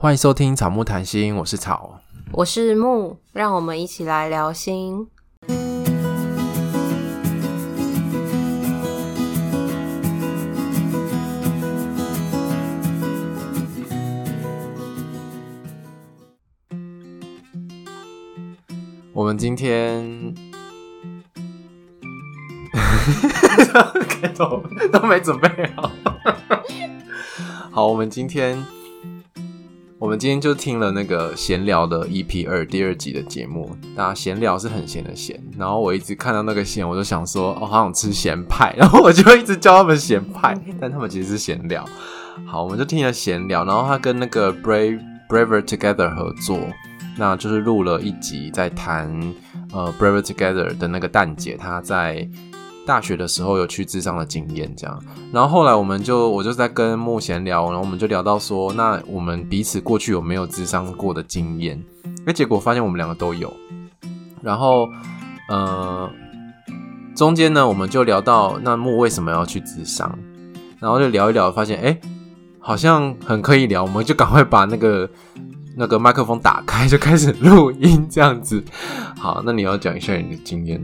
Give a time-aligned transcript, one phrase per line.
[0.00, 1.98] 欢迎收听草木谈心，我是草，
[2.30, 5.08] 我是木，让我们一起来聊心。
[19.12, 20.32] 我们今天
[24.08, 24.62] 开头
[24.92, 25.90] 都没准备好，
[27.72, 28.64] 好，我们今天。
[30.00, 41.84] 我们今天就听了那个闲聊的 EP 二第二集的节目，大家闲聊是很闲的闲，然后我一直看到那个闲，我就想说，哦，好想吃咸派， 然后我就一直叫他们咸派，但他们其实是闲聊。
[42.46, 46.60] 好，我们就听了闲聊，然后他跟那个 Brave Braver Together 合作，
[47.16, 49.34] 那就是录了一集在谈
[49.72, 52.28] 呃 Braver Together 的那个蛋姐，她在。
[52.88, 54.98] 大学的时候有去智商的经验，这样，
[55.30, 61.84] 然后后来我们就我就在跟木闲聊，然后我们就聊到说，那我们彼此过去有没有智商过的经验？
[62.24, 63.52] 哎，结果发现我们两个都有。
[64.40, 64.88] 然后，
[65.50, 66.10] 呃，
[67.14, 70.18] 中间呢，我们就聊到那木为什么要去智商，
[70.80, 72.00] 然后就聊一聊，发现哎，
[72.58, 75.06] 好像很可以聊，我们就赶快把那个
[75.76, 78.64] 那个麦克风打开，就开始录音这样子。
[79.18, 80.82] 好，那你要讲一下你的经验。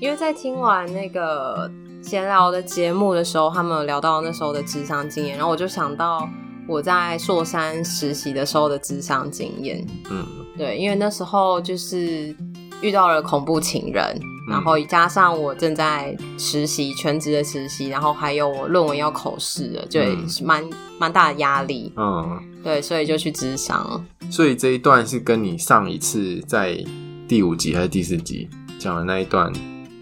[0.00, 1.70] 因为在听完那个
[2.02, 6.28] 闲聊的节目的时候，他们有聊到那时候的智商经验，然后我就想到
[6.68, 9.84] 我在硕山实习的时候的智商经验。
[10.10, 12.36] 嗯，对，因为那时候就是
[12.82, 14.04] 遇到了恐怖情人，
[14.48, 20.00] 嗯、然后加上我正在实习，全职的实习，然后还有我论文要口试的，就
[20.44, 20.62] 蛮
[20.98, 21.90] 蛮大的压力。
[21.96, 24.04] 嗯，对，所以就去智商。
[24.30, 26.84] 所以这一段是跟你上一次在
[27.26, 29.50] 第五集还是第四集讲的那一段？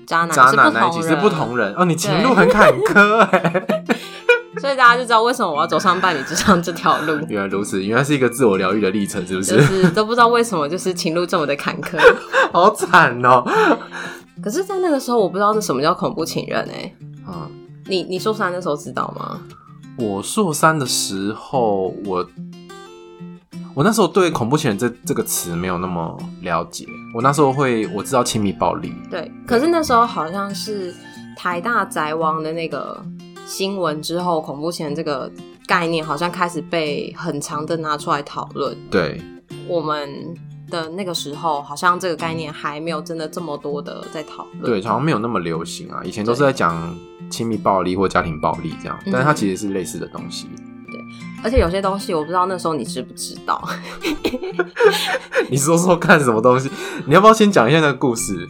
[0.07, 3.67] 渣男，渣男那一集是不同人哦，你情路很坎坷哎，
[4.61, 7.19] 所以大家就知道为什么我要走上伴侣之上这条路。
[7.29, 9.57] 原来如此，原来是一个自我疗愈的历程，是不是？
[9.57, 11.99] 就是都不知道为什么，就是情路这么的坎坷，
[12.53, 13.45] 好惨哦。
[14.43, 16.93] 可是，在那个时候，我不知道是什么叫恐怖情人哎。
[17.27, 17.51] 嗯，
[17.87, 19.41] 你你硕三的时候知道吗？
[19.97, 22.27] 我硕三的时候，我。
[23.75, 26.87] 我那时候对“恐怖情人”这这个词没有那么了解。
[27.13, 29.31] 我那时候会我知道亲密暴力，对。
[29.45, 30.95] 可是那时候好像是
[31.37, 33.05] 台大宅王的那个
[33.47, 35.31] 新闻之后，“恐怖情人”这个
[35.67, 38.77] 概念好像开始被很长的拿出来讨论。
[38.89, 39.21] 对，
[39.67, 40.09] 我们
[40.71, 44.63] 的那个时候好像这个概念还没有真的这么多的在讨论。
[44.63, 46.01] 对，好像没有那么流行啊。
[46.05, 46.97] 以前都是在讲
[47.29, 50.47] 亲密暴力或家庭暴力这样，但是它其实是类似的东西。
[51.45, 53.63] 而且有些东西我不知道那时候你知不知道，
[55.51, 56.71] 你说说看什么东西？
[57.07, 58.49] 你要不要先讲一下那个故事？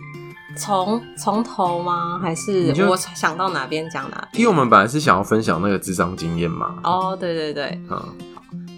[0.57, 2.21] 从从头吗？
[2.23, 4.41] 还是我想到哪边讲哪边？
[4.41, 6.77] 因为我们本来是想要分享那个智商经验嘛。
[6.85, 8.01] 哦，对对对，嗯，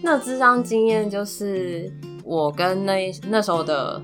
[0.02, 1.92] 那智商经验就是
[2.24, 4.00] 我跟那那时候的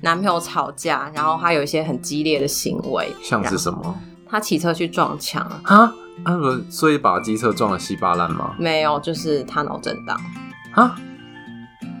[0.00, 3.92] 男朋友吵架，然后他有一些很激烈的行为，像是什么？
[4.28, 5.92] 他骑车去撞墙啊。
[6.24, 8.54] 啊不，所以把机车撞得稀巴烂吗？
[8.58, 10.20] 没有，就是他脑震荡。
[10.72, 10.94] 啊，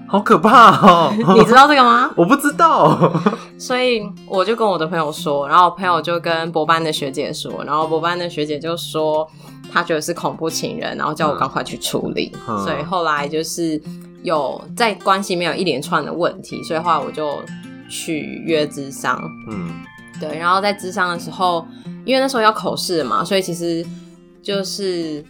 [0.06, 1.12] 好可怕哦！
[1.36, 2.10] 你知道这个吗？
[2.16, 3.12] 我不知道。
[3.58, 9.28] 所以我就跟我的朋友说，然后我朋友就跟博班的学姐说，然后博班的学姐就说
[9.72, 12.32] 他觉得是恐怖情人，然后叫我赶快去处理。
[12.48, 13.80] 嗯、所以后来就是
[14.22, 17.42] 有在关系没有一连串的问题，所以后来我就
[17.88, 19.20] 去约智商。
[19.50, 19.70] 嗯，
[20.20, 21.66] 对，然后在智商的时候，
[22.04, 23.84] 因为那时候要口试嘛，所以其实。
[24.42, 25.24] 就是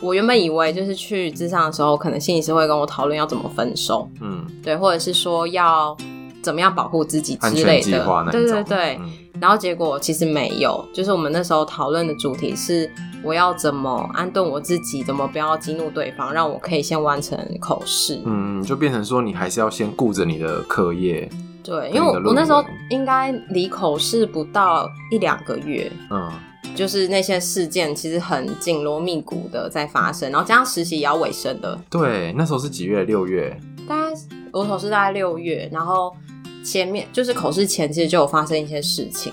[0.00, 5.96] 我原本以为，就是去咨商的时候，可能心理师会跟我讨论要怎么分手，嗯，对，或者是说要
[6.42, 8.96] 怎么样保护自己之类的，对对对。
[9.00, 12.90] 嗯、然后结果其实没有，就是我们那时候讨论的主题是
[13.22, 18.20] 我要怎么安顿我自己，怎么不要激怒对方，让我可以先完成口试。
[18.24, 21.28] 嗯，就变成说你还是要先顾着你的课业。
[21.62, 26.30] 对，因为我我那时候应该离口试不到一两个月，嗯。
[26.76, 31.76] 就是那些事件其实很紧锣密鼓的在发生，然后加上实习也要尾声的。
[31.88, 33.04] 对，那时候是几月？
[33.04, 33.58] 六月。
[33.88, 34.16] 大概
[34.52, 36.14] 我口试大概六月，然后
[36.62, 39.32] 前面就是口试前其实就有发生一些事情。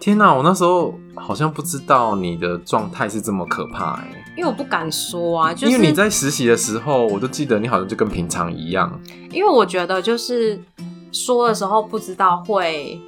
[0.00, 9.00] 天哪，我那时候好像不知道你的状态是这么可怕哎、欸，因为我不敢说啊，就是因为你在实习的时候，我都记得你好像就跟平常一样。
[9.30, 10.58] 因为我觉得就是
[11.12, 13.00] 说的时候不知道会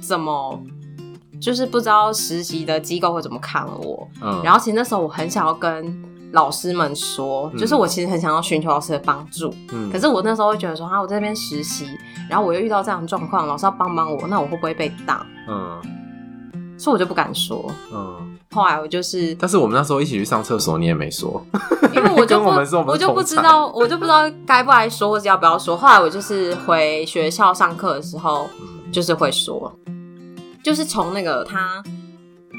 [0.00, 0.60] 怎么。
[1.40, 11.86] 就是不知道实习的机构会怎么看我，嗯，然后其实那时候我很想要跟老师们说，嗯、就是我其实很想要寻求老师的帮助，嗯，可是我那时候会觉得说，啊，我在这边实习，
[12.28, 15.26] 然后我又遇到这样的状况，老师要帮帮我，那我会不会被当？
[15.48, 15.80] 嗯，
[16.78, 17.68] 所以我就不敢说。
[17.92, 21.44] 嗯，后来我就是， 但是我们那时候一起去上厕所，你也没说，
[21.94, 25.76] 因为我就我们说我就不知道，我就不知道该不该说，或者要不要说。
[25.76, 28.46] 后来我就是回学校上课的时候，
[28.92, 29.72] 就是会说，
[30.62, 31.82] 就是从那个他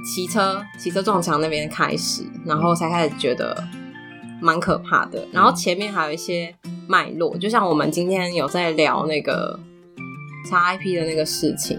[0.05, 3.63] 骑车骑车撞墙那边开始，然后才开始觉得
[4.41, 5.27] 蛮可怕的。
[5.31, 6.53] 然后前面还有一些
[6.87, 9.59] 脉络，就像我们今天有在聊那个
[10.49, 11.77] 查 IP 的那个事情。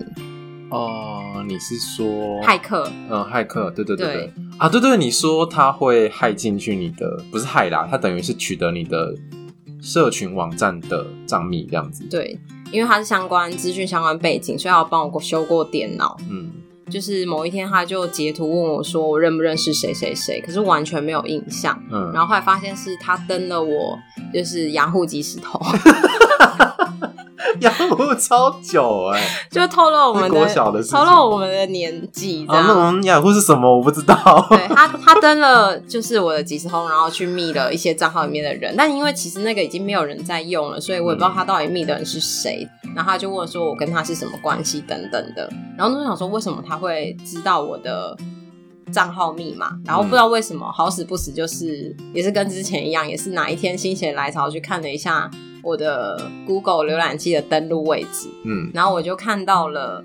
[0.71, 2.07] 哦，你是说
[2.43, 2.91] 骇客？
[3.11, 9.15] 嗯，骇客，对对对对，对啊，对对，你说他会害进去你的，不是害啦，他等于是取得你的
[9.83, 12.07] 社群网站的账密这样子。
[12.09, 12.39] 对，
[12.73, 16.17] 因为他是相关资讯、相关背景，所以他帮我修过电脑。
[16.29, 16.51] 嗯，
[16.91, 21.79] 就是某一天他就截图问我说，我认不认识谁谁谁，可是完全没有印象。
[21.91, 23.99] 嗯，然后后来发现是他登了我，
[24.33, 25.61] 就是雅虎即时通。
[27.61, 32.47] 雅虎超久哎、欸，就透露我们的，国小的透露我们的年纪。
[32.49, 33.77] 啊，那种养虎是什么？
[33.77, 34.15] 我不知道。
[34.49, 38.75] 对他，他登了就是我的即时通，然后去密了一些账号里面的人。
[38.77, 42.67] 但因为其实那个已经没有人在用了，所以我也不知道他到底密的人是谁。
[42.85, 45.49] 嗯、然后他就问说，我跟他是什么关系等等的。
[45.77, 48.17] 然后我就想说，为什么他会知道我的
[48.93, 49.71] 账号密码？
[49.85, 55.31] 然后不知道为什么，好死不死就是也是跟之前一样，也是哪一天心血来潮去看了一下。
[55.63, 60.03] 我的 Google 浏览器的登录位置，嗯，然后我就看到了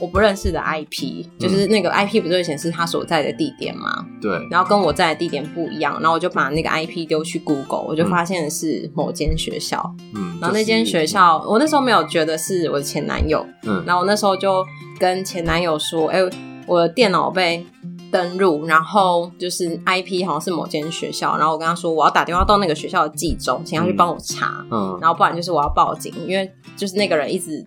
[0.00, 4.04] 我不认识的 IP，嗯，就是那个 IP 不是会显示他所在的地点吗？
[4.20, 14.64] 对，然后跟我在的地点不一样，然后我就把那个 IP 丢去 Google，我就发现是某间学校，嗯，然后那间学校，我那时候没有觉得是我的前男友，嗯，然后我那时候就
[14.98, 16.20] 跟前男友说，哎，
[16.66, 17.64] 我的电脑被。
[18.10, 27.64] 登录，然后就是 IP 好像是某间学校，然后我跟他说我要打电话到那个学校的记中，请他去帮我查，嗯，然后不然就是我要报警，因为就是那个人一直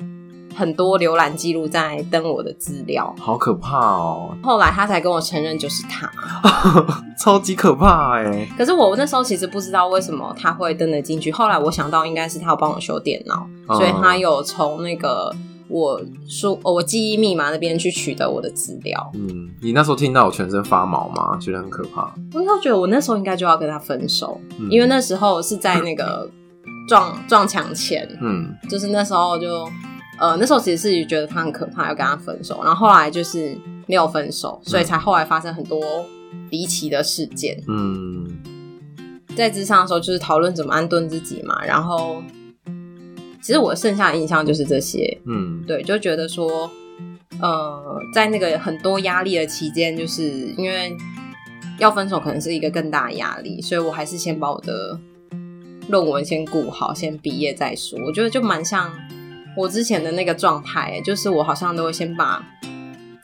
[0.56, 4.36] 很多浏览记录在登我的资料，好可怕哦。
[4.44, 6.12] 后来他才跟我承认就是他，
[7.20, 8.48] 超级可怕哎。
[8.58, 15.34] 可是我那时候其实不知道为什么他会登得进去，后来我想到应该是他有帮我修电脑，嗯，所以他有从那个。
[15.72, 19.12] 我说，我记忆密码那边去取得我的资料。
[19.16, 21.38] 嗯，你那时候听到我全身发毛吗？
[21.40, 22.14] 觉得很可怕。
[22.34, 26.30] 我那时候觉得我那时候应该就要跟他分手，嗯、因为那时候是在那个
[26.90, 28.06] 撞撞墙前。
[28.22, 29.66] 嗯，就是那时候就
[30.20, 32.60] 呃，那时候其实是觉得他很可怕，要跟他分手。
[32.64, 33.58] 然后后来就是
[33.88, 35.80] 没有分手，所以才后来发生很多
[36.50, 37.58] 离奇的事件。
[37.70, 38.28] 嗯，
[39.38, 42.22] 在咨商的时候就是讨论怎么安顿自己嘛，然后。
[43.42, 46.70] 其实我剩下的印象就是这些，嗯，对，就觉得说，
[47.40, 50.24] 呃，在那个很多压力的期间，就是
[50.58, 50.96] 因为
[51.80, 55.00] 要分手，可能是一个更大的压力，所以我还是先把我的
[55.90, 58.00] 论文先顾好，先毕业再说。
[58.06, 58.92] 我觉得就蛮像
[59.58, 62.46] 我之前的那个状态，就是我好像都会先把。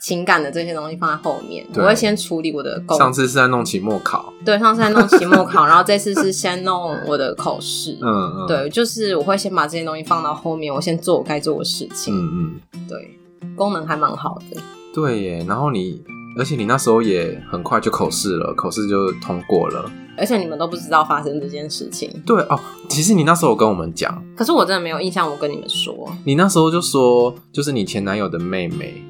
[0.08, 2.96] 情感的这些东西放在后面，我会先处理我的工。
[2.96, 7.98] 上次是在弄期末考，对，上次在弄期末考， 然后这次是先弄我的口试。
[8.00, 8.08] 嗯
[8.38, 12.14] 嗯，对，就是我会先把这些东西放到后面，我先做我该做的事情。
[12.14, 13.18] 嗯嗯，对，
[13.54, 14.58] 功能还蛮好的。
[14.94, 16.02] 对耶，然后你，
[16.38, 22.10] 而且你那时候也很快就口试了，口试就通过了，而且你们都不知道发生这件事情。
[22.24, 22.58] 对哦，
[22.88, 29.04] 其实你那时候有跟我们讲，可是我真的没有印象，我跟你们说，你那时候就说，就是你前男友的妹妹。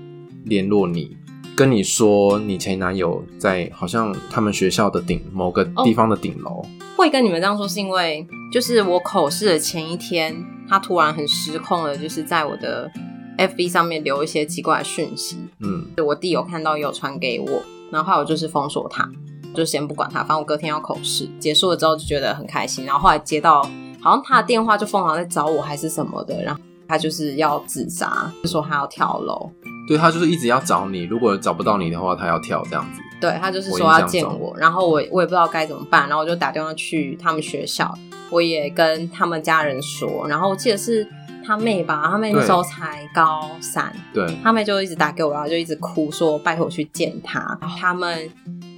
[0.48, 1.16] 联络你，
[1.54, 6.50] 跟你说你前男友在好像他们学校的顶某个地方的顶楼。
[6.50, 6.66] Oh,
[6.96, 10.34] 会跟你们这样说，是因为就是我口试的前一天，
[10.68, 12.90] 他突然很失控的，就是在我的
[13.36, 15.36] FB 上面留一些奇怪的讯息。
[15.60, 17.62] 嗯，我弟有看到，也有传给我，
[17.92, 19.08] 然后后来我就是封锁他，
[19.54, 22.84] 就先不管他，反正我隔天要口试，结束了之后就觉得很开心。
[22.84, 23.62] 然后后来接到
[24.00, 29.48] 好像他的电话就疯狂在找我还是什么的，然后他就是要自杀，就说他要跳楼。
[29.88, 33.00] 对，他就是一直要找你，如果找不到你的话，他要跳这样子。
[33.20, 37.92] 对，他就是说要见我，我然后我我也不知道该怎么办，然后我就打电话去他们学校，
[38.30, 41.04] 我也跟他们家人说，然后我记得是
[41.44, 48.30] 他妹吧，他妹那时候才高三，对，他妹就一直打给我，然后就一直哭说拜托我去见他，他们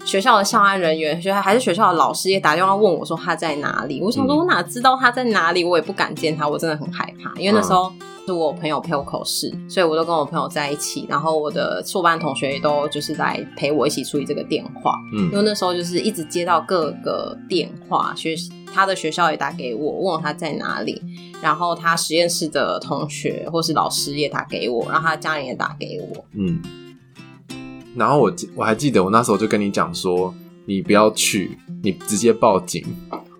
[0.06, 7.92] 学校的校安人员，学校还是学校的老师也打电话问我说他在哪里，我想说我哪知道他在哪里，我也不敢见他，我真的很害怕，因为那时候。
[8.30, 14.94] 嗯是我朋友陪我口试，所以我都跟我朋友在一起，然后我的硕班同学也都就是来陪我一起处理这个电话。
[15.12, 18.36] 嗯，因为那时候就是一直接到各个电话，学
[18.72, 21.02] 他的学校也打给我，问我他在哪里，
[21.42, 26.24] 然后他实验室的同学或是老师也打给我，然后他家人也打给我。
[26.34, 26.62] 嗯，
[27.96, 30.32] 然后我我还记得我那时候就跟你讲说，
[30.66, 32.84] 你不要去，你直接报警。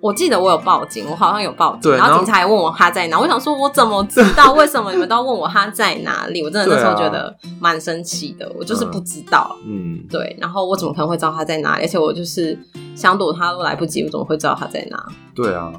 [0.00, 4.52] 我记得我有报警，我好像有报警，然后警察还问我他在哪，我想说，我怎么知道？
[4.56, 6.42] 为什么你们都要问我他在哪里？
[6.42, 11.82] 我真的那时候觉得蛮生气的，我就是不知道，嗯，对，然后我怎么可能会知道他在哪里？
[11.82, 12.58] 而且我就是
[12.94, 15.04] 想躲他都来不及，我怎么会知道他在哪？
[15.34, 15.70] 对啊，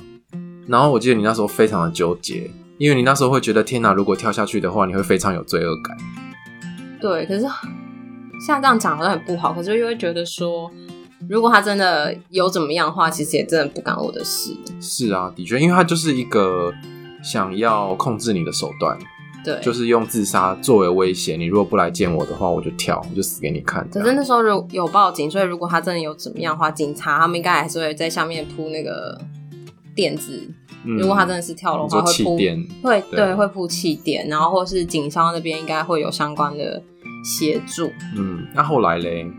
[0.67, 2.47] 然后我记得你那时候非常的纠结，
[2.77, 5.97] 因为你那时候会觉得天哪，如果跳下去的话，你会非常有罪恶感。
[7.01, 7.41] 对，可是
[8.45, 10.69] 像这样讲好像很不好，可是又会觉得说。
[11.29, 14.55] 如果他真的有怎么样的话，其实也真的不干我的事。
[14.79, 16.73] 是啊，的确，因为他就是一个
[17.23, 18.97] 想要控制你的手段，
[19.43, 21.35] 对，就是用自杀作为威胁。
[21.35, 23.87] 你如果不来见我的话，我就跳，我就死给你看。
[23.89, 29.19] 可是那时候有有报警，所以如果他真的有怎么样的话，警察他们应该还是会在下面铺那个
[29.95, 30.49] 垫子。
[30.83, 32.37] 嗯、如果他真的是跳楼的话，会铺
[32.81, 36.81] 会对，对会铺气垫，然后或是警消那边应该会有相关的
[37.23, 37.91] 协助。
[38.17, 39.31] 嗯，那后来嘞？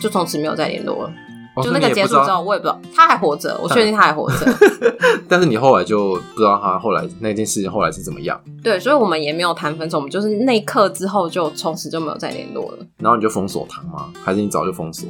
[0.00, 1.12] 就从此没有再联络了。
[1.54, 4.36] 哦、就那个结束之后，我也不知道他还活着，我确定他还活着。
[5.26, 8.38] 但是你后来就不知道他后来那件事情后来是怎么样？
[8.62, 12.78] 对，所以我们也没有谈分手，我们就是那一刻之后就从此就没有再联络了。
[12.98, 14.12] 然后你就封锁他吗？
[14.22, 15.08] 还是你早就封锁？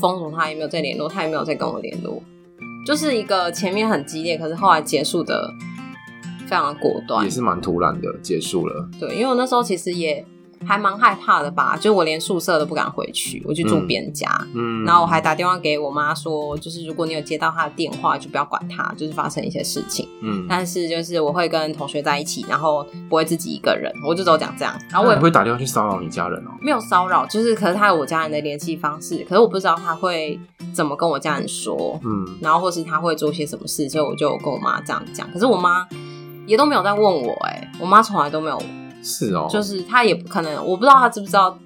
[0.00, 2.22] 封锁他也没有再联络，他也没有再跟我联络。
[2.86, 5.52] 就是一个前面很激烈，可是后来结束的
[6.46, 8.88] 非常的果断，也是蛮突然的结束了。
[8.98, 10.24] 对，因为我那时候其实也。
[10.66, 30.38] 还蛮害怕的吧，就我连宿舍都不敢回去，我去住别人家，嗯，然后我还打电话给我妈说，就是如果你有接到她的电话，就不要管她，就是发生一些事情，嗯，但是就是我会跟同学在一起，然后不会自己一个人，我就只有讲这样，然后我也不会打电话去骚扰你家人哦，没有骚扰，就是可是他有我家人的联系方式，可是我不知道他会
[30.72, 35.86] 怎么跟我家人说，嗯，然后或是他会做些什么事，所以我就跟我妈这样讲，可是我妈
[36.46, 38.60] 也都没有在问我，哎，我妈从来都没有。
[39.04, 41.56] 是哦，就是他也不可能，我不知道他知不知道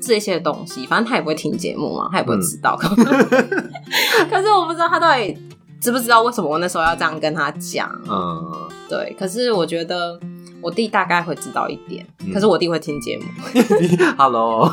[0.00, 2.78] 这些东西，反正他也不会听节目嘛，他也不会知道。
[2.82, 2.96] 嗯、
[4.30, 5.36] 可是我不知道他到底
[5.80, 7.90] 知不知道为什么我那时候要这样跟他讲。
[8.08, 9.14] 嗯，对。
[9.18, 10.18] 可是我觉得
[10.62, 13.24] 我弟大概会知道一点，嗯、可是我弟会听节目。
[14.16, 14.66] Hello，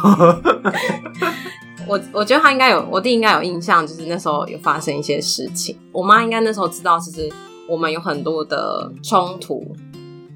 [1.85, 5.77] 我我觉得他应该有，我弟应该有印象，就是那时候有发生一些事情。
[5.91, 7.29] 我妈应该那时候知道，其实
[7.67, 9.75] 我们有很多的冲突。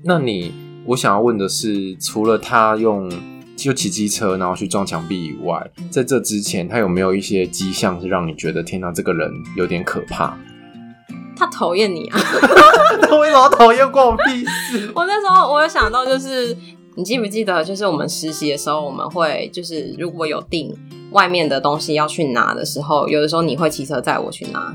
[0.03, 0.64] 那你？
[0.86, 3.12] 我想要问的是，除了他用
[3.56, 10.38] 就骑机车然后去撞墙壁以外，在这之前，他有没有一些迹象是让你觉得天哪，这个人有点可怕？
[11.36, 12.20] 他讨厌你啊！
[13.01, 14.92] 他 为什么讨厌关我屁事？
[14.96, 16.56] 我那时候我有想到，就是
[16.96, 20.74] 你记不记得，就是我们实习的时候，我们会就是如果有订
[21.12, 24.74] 外面的东西要去拿的时候，有的时候你会骑车载我去拿。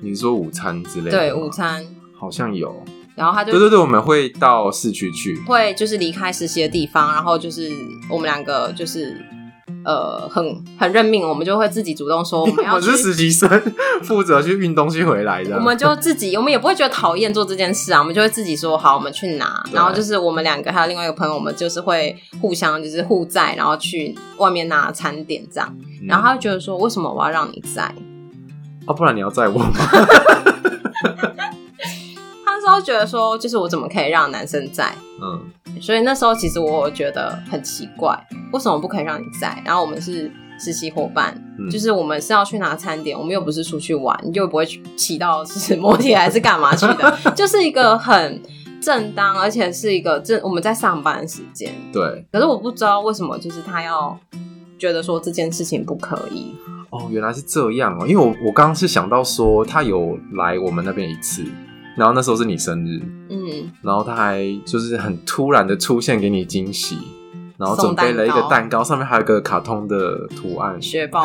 [0.00, 1.18] 你说午餐之类的？
[1.18, 1.84] 对，午餐
[2.18, 2.74] 好像有。
[3.14, 7.70] 然后他就对对对，我们会到市区去，会就是离开实习的地方，然后就是
[8.08, 9.14] 我们两个就是
[9.84, 12.74] 呃很很认命，我们就会自己主动说我们 要。
[12.76, 13.48] 我是实习生，
[14.02, 15.56] 负责去运东西回来的。
[15.56, 19.62] 我们就自己，我们也不会觉得讨厌做这件事啊，我们就会自己说好，我们去拿。
[19.72, 25.76] 然后就是我们两个还有另外一个朋友，我们就是会互相就是互载，然后去外面拿餐点这样。
[26.08, 27.94] 然后他就觉得说，为什么我要让你载？
[28.86, 29.70] 啊，不然你要载我吗？
[32.64, 34.94] 那时候觉得说，就是我怎么可以让男生在？
[35.20, 38.16] 嗯，所以那时候其实我觉得很奇怪，
[38.52, 39.60] 为什么不可以让你在？
[39.64, 44.64] 然后我们是实习伙伴，嗯、就是我们是要去拿餐点，我们又不是出去玩，又不会
[44.96, 48.40] 骑到是摩铁还是干嘛去的， 就是一个很
[48.80, 51.72] 正当，而且是一个正我们在上班的时间。
[51.92, 54.16] 对，可是我不知道为什么，就是他要
[54.78, 56.54] 觉得说这件事情不可以。
[56.90, 61.44] 哦，原来是这样哦，因为我我刚刚是想到说他有来我们那边一次。
[61.96, 66.98] 然后那时候是你生日，嗯，然后他还就是很突然的出现给你惊喜，
[67.58, 71.24] 然后准备了一个蛋糕，上面还有一个卡通的图案，雪宝，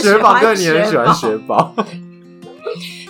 [0.00, 1.74] 雪宝，对，你很喜欢雪宝。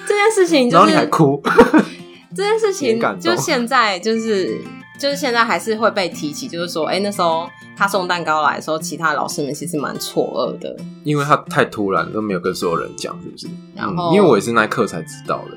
[0.09, 1.43] 这件事情，就是，然后你还哭。
[2.35, 4.61] 这件事情，就现在就是
[5.01, 13.49] 就是现在还是会被提起，就是说，哎，那时候他送蛋糕来的时候，其他老师们其实蛮错愕的，因为他太突然，都没有跟所有人讲，是不是？
[13.75, 15.57] 然后，嗯，因为我也是那一刻才知道的。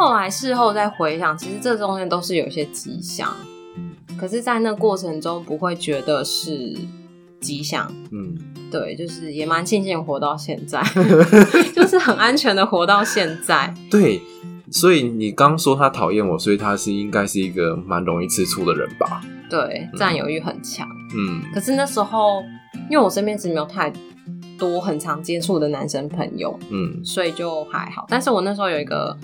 [0.00, 3.36] 后来事后再回想，其实这中间都是有一些吉祥，
[4.18, 6.74] 可是，在那过程中不会觉得是
[7.38, 7.86] 吉祥。
[8.10, 8.34] 嗯，
[8.70, 10.82] 对，就是也蛮庆幸活到现在，
[11.76, 13.74] 就是很安全的活到现在。
[13.90, 14.22] 对，
[14.70, 19.20] 所以你刚说他讨厌我，所以他是应该是一个蛮容易吃醋的人吧？
[19.50, 20.88] 对，占有欲很强。
[21.14, 22.42] 嗯，可是那时候
[22.88, 23.92] 因为我身边其实没有太
[24.58, 28.06] 多很常接触的男生朋友，嗯，所以就还好。
[28.08, 29.14] 但是我那时候有一个。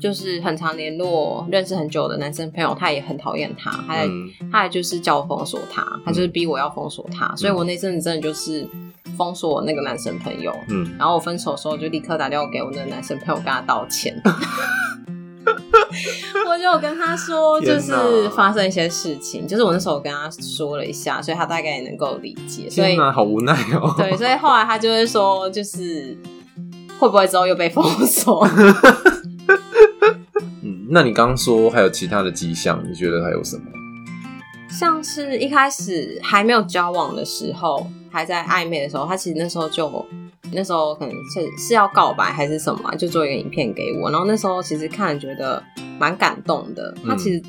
[0.00, 4.08] 就是很常联络、认识很久的男生朋友，他也很讨厌他，还
[4.50, 8.66] 他还就是叫我封锁他，他就是逼我要封锁他，嗯、所以我那阵子真的就是
[9.16, 14.18] 封锁我那个男生朋友，嗯，然后我分手的时候就立刻打电话给我那个男生朋友跟他道歉。
[16.46, 22.68] 我就跟他说，就是发生一些事情，就是我那时候跟他说了一下，所以他大概也能够理解。
[22.68, 23.94] 所以好无奈哦。
[23.96, 26.16] 对，所以后来他就会说，就是
[26.98, 28.46] 会不会之后又被封锁？
[30.90, 33.62] 嗯，那你刚刚说还有其他的迹象，你觉得还有什么？
[34.68, 40.06] 像是一开始还没有交往的时候，还在暧昧的时候，他其实那时候就。
[40.52, 44.10] 那时候可能是是要告白还是什么，就做一个影片给我。
[44.10, 45.62] 然后那时候其实看觉得
[45.96, 46.92] 蛮感动的。
[47.06, 47.40] 他其实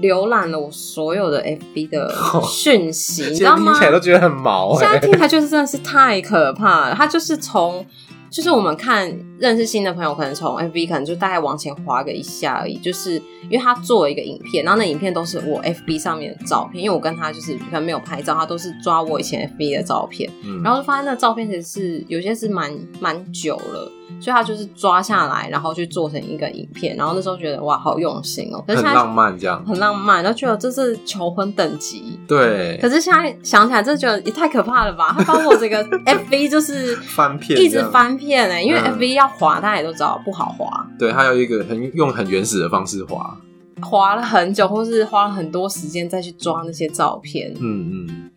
[0.00, 2.10] 浏览了我所有的 FB 的
[2.42, 3.72] 讯息，哦、 你知道吗？
[3.72, 4.78] 听起来都觉得很毛、欸。
[4.78, 6.94] 现在听起来就是真的是太可怕了。
[6.94, 7.84] 他就是从。
[8.30, 12.76] 就是我们看认识新的朋友，可能从 FB 可能就大概往前滑个一下而已。
[12.78, 13.14] 就是
[13.48, 23.92] 因为他做了一个影片，然后那影片都是我 FB 上面的照片，因为我跟他就是可能没有拍照，他都是抓我以前 FB 的照片，嗯、然后就发现那个照片其实是有些是蛮蛮久了。
[24.20, 32.18] 所以他就是抓下来，然后去做成一个影片，然后那时候觉得哇，好用心哦、喔，很浪漫这样，很浪漫，然后觉得这是求婚等级。
[32.26, 32.76] 对。
[32.82, 35.14] 可是现在想起来，真的觉得也太可怕了吧？
[35.20, 40.86] 他把我这个 FB 就是翻片，一直翻片哎、欸，因为 FV 要滑，大家也都知道不好滑。
[40.98, 43.38] 对，它有一个很用很原始的方式滑，
[43.80, 47.50] 滑了很久，或是花了很多时间再去抓那些照片。
[47.60, 48.30] 嗯嗯。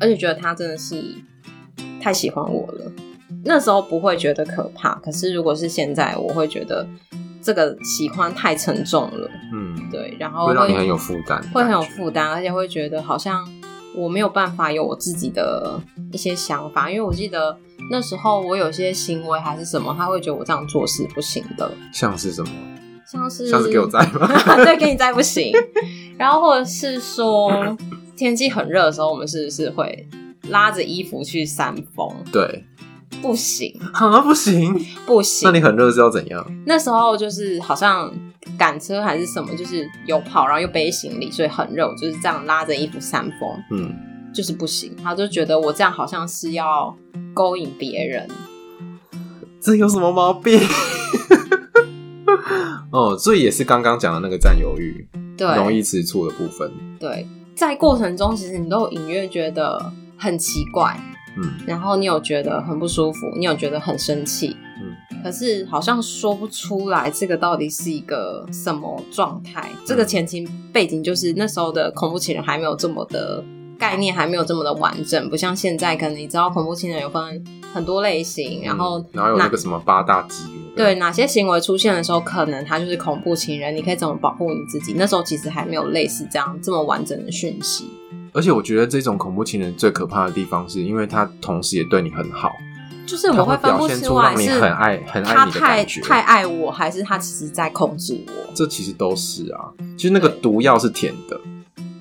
[0.00, 1.14] 而且觉得他真的是
[2.00, 2.90] 太喜欢我了。
[3.44, 6.86] 那时候不会觉得可怕，可是如果是现在，我会觉得
[7.42, 9.30] 这个喜欢太沉重了。
[9.52, 13.44] 嗯，对，然后会，会让你很有负担，会很有负担，而且会觉得好像
[13.98, 15.80] 我没有办法有我自己的
[16.12, 17.56] 一些想法，因为我记得
[17.90, 21.70] 那时候我有些行为还是什么，他会觉得我这样做是不行的。
[21.92, 22.50] 像是什么？
[23.10, 24.28] 像是像是给我摘吗？
[24.64, 25.52] 对，给你摘不行。
[26.18, 27.76] 然后或者是说
[28.16, 30.06] 天气很热的时候，我们是不是会
[30.48, 32.08] 拉着衣服去扇风？
[32.30, 32.64] 对。
[33.20, 34.74] 不行 啊，不行，
[35.06, 35.48] 不行。
[35.50, 36.44] 那你很热是要怎样？
[36.66, 38.10] 那时候就是好像
[38.58, 43.48] 赶车还是什么，就是有跑，然后又背行李，所以很热，就是这样拉着衣服扇风。
[43.70, 43.92] 嗯，
[44.32, 44.94] 就是不行。
[45.02, 46.94] 他就觉得我这样好像是要
[47.34, 48.28] 勾引别人，
[49.60, 50.60] 这有什么毛病？
[52.92, 56.70] 哦，所以也是刚刚讲的那个占有欲，对，容易吃醋的部分。
[56.98, 60.98] 对，在过程中其实你都隐约觉得很奇怪。
[61.42, 69.70] 嗯，然后你有觉得很不舒服，你有觉得很生气，嗯，可是好像说不出来这个到底是一个什么状态。
[69.72, 73.42] 嗯，这个前情背景就是那时候的恐怖情人还没有这么的
[73.78, 84.94] 概念，还没有这么的完整，不像现在，可能你知道恐怖情人有分很多类型，然后然后有那个什么八大级，对，哪些行为出现的时候，可能他就是恐怖情人，你可以怎么保护你自己？
[84.96, 87.88] 那时候其实还没有类似这样这么完整的讯息。
[88.32, 92.52] 而且我觉得这种恐怖情人最可怕的地方，是因为他同时也对你很好，
[93.06, 98.52] 就是我会分不出来是很爱很爱你的感觉，太爱我，还是他其实在控制我。
[98.54, 101.40] 这其实都是啊，其实那个毒药是甜的，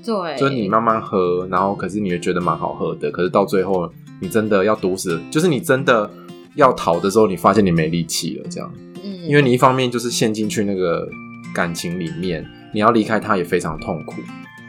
[0.04, 6.10] 对，就是你慢慢喝，然后可是你也觉得蛮好喝的，可是到最后你真的要毒死，就是你真的
[6.56, 8.72] 要逃的时候，你发现你没力气了，这样，
[9.04, 11.08] 嗯，因为你一方面就是陷进去那个
[11.54, 14.16] 感情里面，你要离开他也非常痛苦，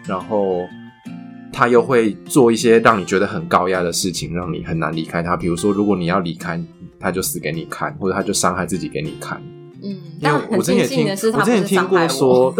[0.06, 0.66] 然后。
[1.52, 5.36] 他又会做一些让你觉得很高压的事情，让你很难离开他。
[5.36, 6.60] 比如说，如果你要离开，
[7.00, 9.40] 他就死给你看，或者他就伤害自己给你看。
[9.82, 12.54] 嗯，因为我之前也听，我之前听过说，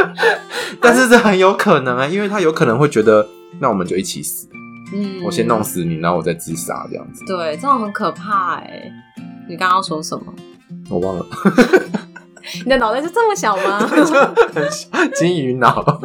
[0.80, 3.26] 但是这很有可能啊，因为他有可能会觉得，
[3.60, 4.48] 那我们就一起死。
[4.94, 7.24] 嗯，我先弄死你，然后我再自杀，这样子。
[7.26, 8.90] 对，这种很可怕哎。
[9.48, 10.34] 你刚刚说什么？
[10.88, 11.26] 我忘了。
[12.64, 13.88] 你的脑袋就这么小吗？
[15.14, 16.00] 金鱼脑。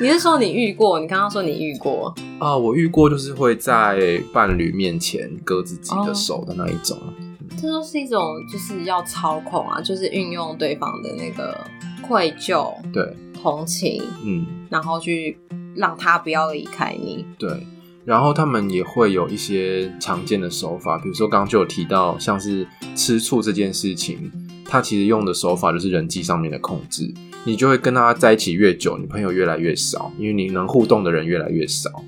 [0.00, 1.00] 你是说你遇过？
[1.00, 2.56] 你刚刚说你遇过啊？
[2.56, 6.96] 我遇过，就是会在伴侣面前割自己的手的那一种。
[6.98, 11.66] 哦嗯、这都是一种就是要操控啊，就是运用对方的那个
[12.00, 15.36] 愧疚、对同情，嗯，然后去
[15.74, 17.26] 让他不要离开你。
[17.36, 17.66] 对，
[18.04, 24.30] 然后他们也会有一些常见的手法，比如说刚刚就有提到，像是吃醋这件事情，
[24.64, 27.12] 他其实用的手法就是人际上面的控制。
[27.44, 32.04] 你就会跟他在一起越久，你朋友越来越少，因为你能互动的人越来越少。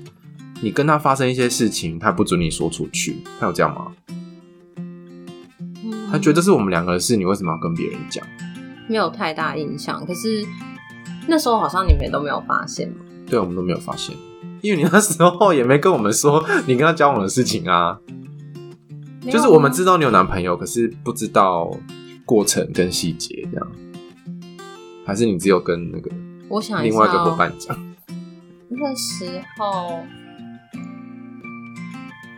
[0.61, 3.91] 你跟他发生一些事情，他不准你说出去，他有这样吗？
[6.11, 8.23] 他觉得这是我们两个的事，你为什么要跟别人讲？
[8.87, 10.45] 没有太大印象，可是
[11.27, 12.97] 那时候好像你们都没有发现吗？
[13.25, 14.15] 对，我们都没有发现，
[14.61, 17.97] 因为你那时候也没跟我们说你跟他交往的事情啊。
[19.29, 21.71] 就是我们知道你有男朋友，可是不知道
[22.25, 23.67] 过程跟细节这样。
[25.11, 26.09] 还是你只有跟那个
[26.47, 27.77] 我想另外一个伙伴讲？
[28.69, 29.99] 那时候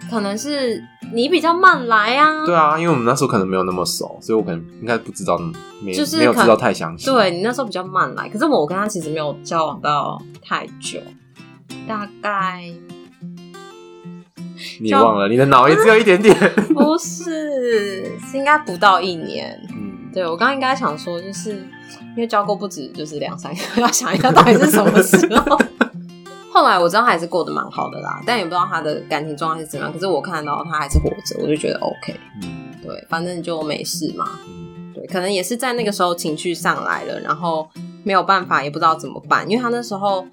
[0.09, 0.83] 可能是
[1.13, 2.43] 你比较慢来啊。
[2.47, 5.39] 对啊，因为我们那时候可能没有那么熟，所以我可能应该不知道，
[5.83, 7.05] 没就是没有知道太详细。
[7.05, 10.99] 对，你那时候比较慢来，可是我跟他其实没有交往到太久，
[11.87, 12.63] 大概
[14.81, 16.35] 你忘了，你的脑也只有一点点。
[16.73, 19.61] 不是，是应该不到一年。
[19.69, 25.59] 嗯，对，我刚刚应该想说，就是因为交过不止就是两三个， 要想一下到底是什么时候。
[26.51, 29.91] 后来我知道他还是过得蛮好的啦，但也不知道他的感情状态是怎么样。
[29.91, 32.15] 可是我看到他还是活着，我就觉得 OK。
[32.43, 34.39] 嗯，对，反正就没事嘛。
[34.47, 37.67] 嗯，对，可能也是在那个时候情绪上来了，然后
[38.03, 39.49] 没有办法，也不知道怎么办。
[39.49, 40.23] 因为他那时候，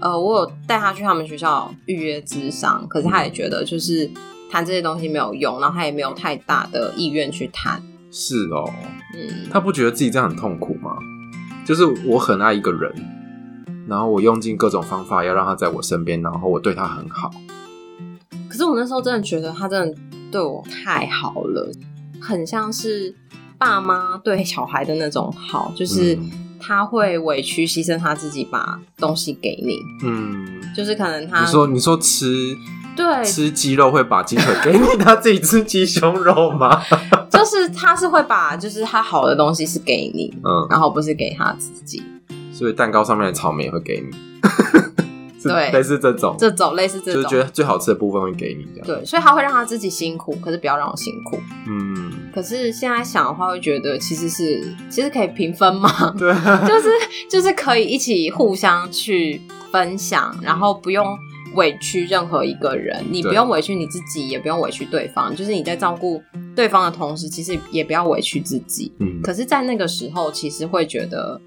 [0.00, 4.10] 呃，我有带他去他们学校预约咨商，可是他也觉得就是
[4.50, 7.82] 谈这些东西没有用，然后他也没有太大的意愿去谈。
[8.10, 8.72] 是哦，
[9.16, 10.96] 嗯，他不觉得自己这样很痛苦吗？
[11.64, 12.92] 就是我很爱一个人。
[13.88, 17.30] 然后我用尽各种方法要让他在我身边，然后我对他很好。
[18.48, 19.96] 可是我那时候真的觉得他真的
[20.32, 21.70] 对我太好了，
[22.20, 23.14] 很像是
[23.56, 26.18] 爸妈对小孩的那种好，就是
[26.58, 29.78] 他会委屈牺牲他自己把东西给你。
[30.02, 32.56] 嗯，就是可能他你说你说吃
[32.96, 33.24] 对。
[33.24, 36.82] 吃鸡肉会把鸡腿给你，他自己吃鸡胸肉吗？
[37.30, 42.02] 就是他是会把就是他好的东西是给你，嗯，然后不是给他自己。
[42.52, 44.16] 所以蛋糕上面的草莓也会给你，
[45.44, 48.86] 对，类似这种，这种类似这种，就是觉得最好吃的部分会给你这样。
[48.86, 51.38] 对，所以他会让他自己辛苦，可是不要让我辛苦。
[51.68, 56.32] 嗯，可是现在想的话，会觉得其实是其实可以平分嘛，对，
[56.66, 56.88] 就是
[57.30, 61.06] 就是可以一起互相去分享，然后不用
[61.56, 66.22] 委屈任何一个人，你不用委屈你自己，也不用委屈对方，就是你在照顾
[66.54, 68.92] 对方的同时，其实也不要委屈自己。
[69.00, 71.40] 嗯，可是，在那个时候，其实会觉得。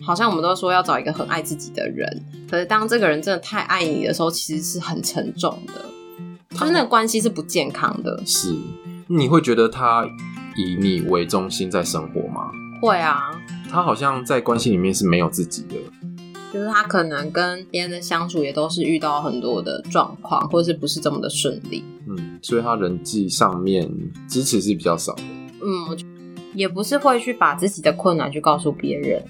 [0.00, 5.84] 好像我们都说要找一个很爱自己的人，可是当这个人真的太爱你的时候，其实是很沉重的，
[6.56, 8.18] 就是那个关系是不健康的。
[8.24, 8.54] 是，
[9.08, 10.06] 你会觉得他
[10.56, 12.50] 以你为中心在生活吗？
[12.80, 13.38] 会啊。
[13.70, 15.74] 他好像在关系里面是没有自己的，
[16.58, 21.84] 就是他可能跟别人的相处也都是遇到很多的状况，或者是不是这么的顺利。
[22.08, 23.88] 嗯，所以他人际上面
[24.28, 25.22] 支持是比较少的。
[25.62, 25.96] 嗯，
[26.54, 29.22] 也不是会去把自己的困难去告诉别人。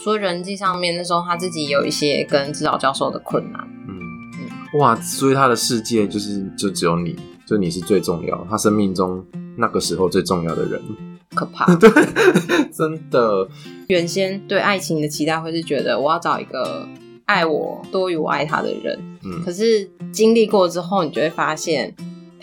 [0.00, 3.60] 说人际上面，那时候他自己有一些跟指导教授的困难。
[3.86, 3.92] 嗯
[4.40, 9.22] 嗯，哇，所以他的世界就是就只有你，就你是最重要，他生命中
[9.58, 10.80] 那个时候最重要的人。
[11.34, 11.90] 可怕， 对，
[12.72, 13.48] 真的。
[13.88, 16.88] 原先对爱情的期待会是觉得我要找一个
[17.26, 18.98] 爱我多于我爱他的人。
[19.24, 21.94] 嗯，可是经历过之后，你就会发现。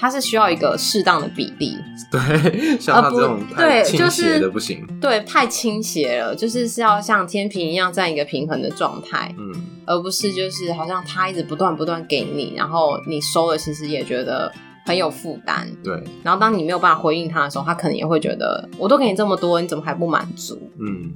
[0.01, 1.75] 它是需要一个适当的比例，
[2.09, 9.53] 对，像他这种太倾斜的不行，呃、对，太倾斜了，就是是要像天平一样在一个平衡的状态，嗯，
[9.85, 14.49] 而不是就是好像他一直不断不断给你，然后你收了，其实也觉得
[14.85, 20.57] 很有负担，对，然后当你没有办法回应他的时候，他可能也会觉得我都给你这么多，你怎么还不满足？
[20.79, 21.13] 嗯，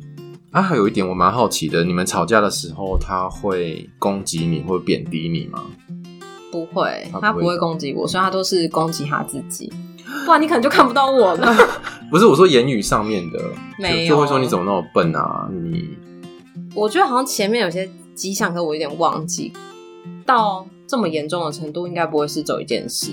[0.52, 5.64] 啊，还有一点我蛮好奇的，你们吵架的时候他会攻击你或贬低你吗？
[6.52, 9.72] 不会，他不会攻击我，所以他都是攻击他自己。
[10.26, 11.52] 不然你可能就看不到我了。
[12.12, 13.40] 不是，我说言语上面的，
[13.80, 15.50] 没有，就会说你怎么那么笨啊？
[15.52, 15.90] 你，
[16.76, 19.52] 我觉得好像前面有些迹象，可我有点忘记。
[20.26, 23.12] 到这么严重的程度，应该不会是走一件事。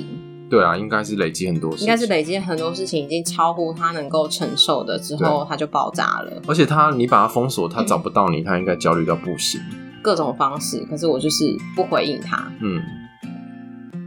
[0.51, 6.43] 对啊，应该是累积很多事情，应该是累积很多事情，已经超乎他能够承受的之后，他就爆炸了。
[6.49, 9.61] 而且他，你把他封锁，他找不到你，嗯、他应该焦虑到不行。
[10.03, 12.51] 各种方式，可是我就是不回应他。
[12.61, 12.83] 嗯。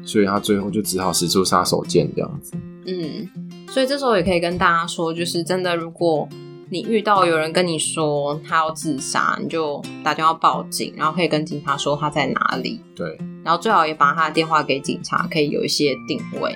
[0.06, 2.52] 所以他最后就只好使出杀手锏这样子。
[2.86, 3.26] 嗯，
[3.70, 6.28] 所以这时候也可以跟大家说，就是真的，如果
[6.70, 12.82] 你遇到有人跟你说他要自杀，你就打电话报警，然后可以跟警察说他在哪里。
[12.94, 16.56] 对，然后最好也把他的电话给警察，可以有一些定位。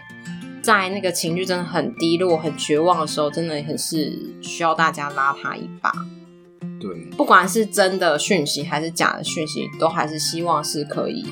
[0.61, 5.91] 在那个情绪真的很低落、很绝望的时候，真的很是需要大家拉他一把。
[6.79, 11.25] 对，不管是真的讯息还是假的讯息，都还是希望是可以。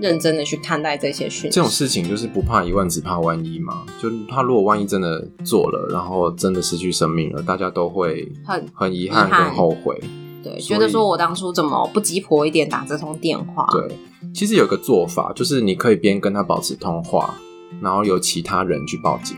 [0.00, 3.84] 认真的去看待这些讯息，这种事情就是不怕一万，只怕万一嘛。
[4.00, 10.00] 就他如果万一真的做了，然后真的失去生命了，大家都会很很遗憾、很后悔。
[10.42, 13.66] 对，觉得说我当初怎么不急婆一点打这通电话？
[13.72, 13.98] 对，
[14.34, 17.34] 其实有个做法，就是你可以边跟他保持通话，
[17.80, 19.36] 然后由其他人去报警，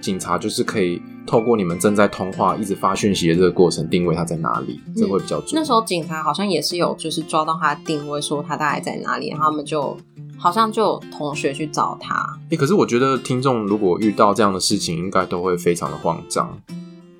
[0.00, 1.00] 警察就是可以。
[1.28, 5.50] 透过你们正在通话、一直发讯息的这个过程，定位他在哪里，嗯、这会比较准。
[5.54, 9.96] 那时候警察好像也是有，就是抓到他的定位，说他大概在哪里，然后他们就
[10.38, 12.14] 好像就有同学去找他。
[12.44, 16.56] 哎、欸，可是我觉得听众如果遇到这样的事情，应该都会非常的慌张，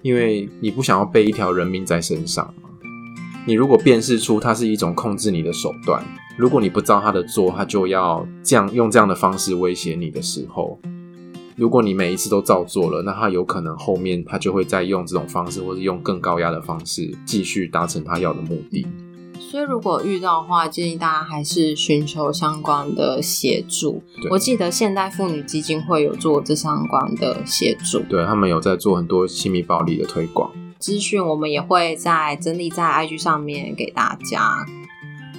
[0.02, 2.65] 因为你不想要背一条人命在身上嘛。
[3.48, 6.04] 你如果辨识出它是一种控制你的手段，
[6.36, 10.76] 如果你不照他的做，他就要这样用这样的方式威胁你的时候，
[11.54, 18.84] 如果你每一次都照做了，那他有可能后面他就会再用这种方式，或是用更高压的方式继续达成他要的目的。
[19.38, 24.02] 所以，如果遇到的话，建议大家还是寻求相关的协助。
[24.28, 34.64] 我记得现代妇女基金会有做这相关的协助，对，他们有在做很多亲密暴力的推广资讯，我们也会在整理在 IG 上面给大家。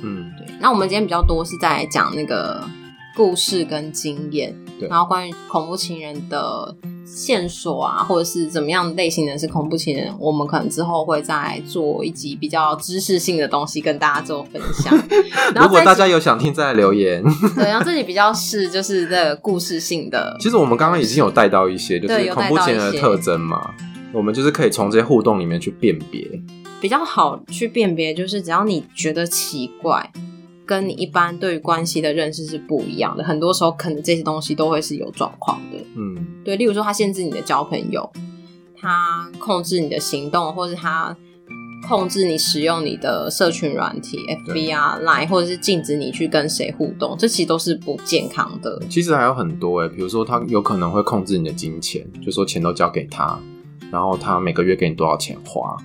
[0.01, 0.47] 嗯，对。
[0.59, 2.63] 那我们今天比较多是在讲那个
[3.15, 6.75] 故事跟经验，对，然后关于恐怖情人的。
[7.09, 14.93] 线索啊，或者是怎么样类型的是恐怖情人，我们可能之后会再做一集比较知识性的东西跟大家做分享。
[15.55, 17.23] 如果大家有想听，再来留言。
[17.55, 20.35] 对，然后这里比较是就是这个故事性的。
[20.41, 23.73] 其实我们刚刚已经有带到一些，就是恐怖情人的特征嘛，
[24.17, 26.27] 我们就是可以从这些互动里面去辨别，
[26.81, 30.11] 比较好去辨别，就是只要你觉得奇怪。
[30.65, 35.77] 跟你一般对于关系的认识是不一样的，很多时候可能这些东西都会是有状况的。
[35.95, 38.11] 嗯，对，例如说他限制你的交朋友，
[38.75, 41.15] 他控制你的行动，或是他
[41.87, 48.81] 控制你使用你的社群软体，FB 啊、Line，或者是禁止你去跟谁互动，这其实都是不健康的。
[48.89, 53.39] 其实还有很多诶，比如说他有可能会控制你的金钱，就说钱都交给他，
[53.91, 55.75] 然后他每个月给你多少钱花。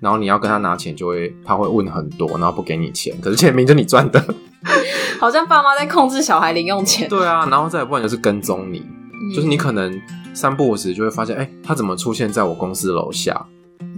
[0.00, 4.34] 然后你要跟他拿钱，就会他会问很多，然后不给你钱，可是钱明明就你赚的，
[5.20, 7.06] 好像爸妈在控制小孩零用钱。
[7.06, 10.00] 对啊，然后再不然就是跟踪你，嗯、就是你可能
[10.32, 13.46] 三不五时就会发现，哎，他怎么出现在我公司楼下？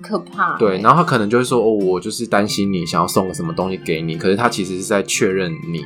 [0.03, 0.59] 可怕。
[0.59, 5.85] 对，然后他可能就会说，哦，我就是担心你想要送个什么东西给你，可是他其实是在确认你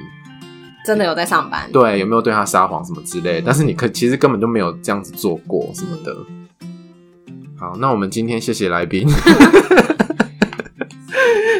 [0.86, 6.16] 真的有在上班，对，有没有对他撒谎什么之类的，但是你可其实根本就没有这样子做过什么的。
[7.78, 9.06] 那我们今天谢谢来宾。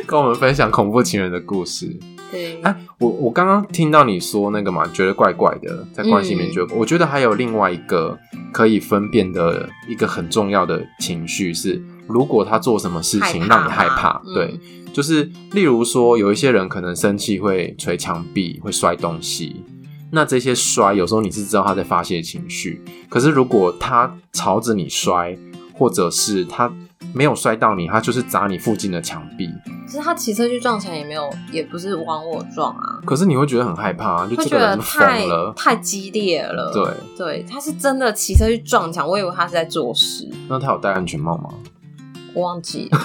[0.07, 1.99] 跟我们分享恐怖情人的故事。
[2.31, 2.61] 对，
[2.99, 8.17] 我我刚刚听到你说那个嘛，觉得怪怪的，在关系里面觉得，嗯、我觉得还有另外一个
[8.53, 19.65] 可以分辨的一个很重要的情绪是，如果他做什么事情让你害怕，对，嗯、就是例如说有一些人可能生气会捶墙壁，会摔东西，
[20.11, 25.37] 那这些摔有时候你是知道他在发泄情绪，可是如果他朝着你摔，
[25.77, 26.73] 或者是他。
[27.13, 29.49] 没有摔到你，他就是砸你附近的墙壁。
[29.87, 33.01] 可是他骑车去撞墙也没有，也不是往我撞啊。
[33.05, 36.71] 可是你会觉得很害怕啊，就这个人疯了，太激烈了。
[36.73, 40.29] 对对，他是真的骑车去撞墙，我以为他是在做事。
[40.49, 41.51] 那他有戴安全帽吗？
[42.35, 42.99] 我忘记了。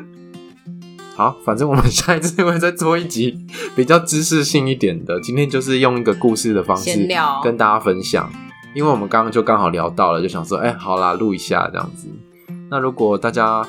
[1.14, 5.20] 好，反正我们下一次会再做一集比较知识性一点的。
[5.20, 7.06] 今天就是用一个故事的方式
[7.44, 8.32] 跟大家分享，
[8.74, 12.08] 因为我们刚刚就刚好聊到了，就想说，哎，好啦，录一下这样子。
[12.70, 13.66] 那如果大家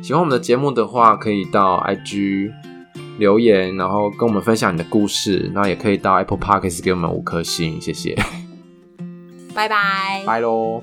[0.00, 2.52] 喜欢我们的节目的话，可以到 IG
[3.18, 5.50] 留言，然后跟我们分享你的故事。
[5.54, 8.16] 那也可以到 Apple Podcast 给我们五颗星，谢谢。
[9.54, 10.82] 拜拜，拜喽。